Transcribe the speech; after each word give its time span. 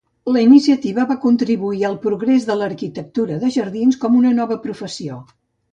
La 0.35 0.41
iniciativa 0.43 1.05
va 1.11 1.17
contribuir 1.25 1.85
al 1.91 1.99
progrés 2.07 2.49
de 2.49 2.57
l'arquitectura 2.63 3.41
de 3.45 3.53
jardins 3.59 4.03
com 4.07 4.21
una 4.23 4.37
nova 4.41 4.63
professió. 4.67 5.25